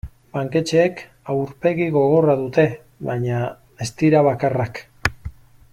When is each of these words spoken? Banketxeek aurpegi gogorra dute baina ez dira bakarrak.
Banketxeek 0.35 1.01
aurpegi 1.33 1.89
gogorra 1.97 2.37
dute 2.41 2.67
baina 3.11 3.43
ez 3.87 3.89
dira 4.01 4.25
bakarrak. 4.31 4.83